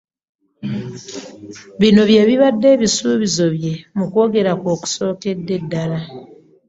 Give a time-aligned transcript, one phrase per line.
[1.79, 5.99] Bino by'ebibadde ebisuubizo bye mu kwogera kwe okusookedde ddala